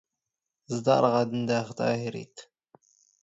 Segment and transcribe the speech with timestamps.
[0.75, 2.37] ⵥⴹⴰⵕⵖ ⴰⴷ ⵏⴷⵀⵖ ⵜⴰⵀⵉⵔⵉⵜ.